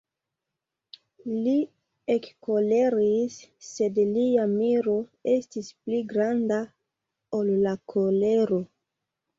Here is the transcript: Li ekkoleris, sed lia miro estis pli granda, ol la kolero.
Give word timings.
Li 1.33 1.53
ekkoleris, 2.13 3.37
sed 3.69 4.01
lia 4.17 4.49
miro 4.57 4.99
estis 5.37 5.71
pli 5.85 6.03
granda, 6.15 6.63
ol 7.43 7.55
la 7.69 7.81
kolero. 7.95 8.65